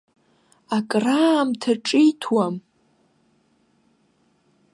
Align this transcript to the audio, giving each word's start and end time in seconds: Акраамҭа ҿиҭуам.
Акраамҭа 0.77 1.73
ҿиҭуам. 1.85 2.55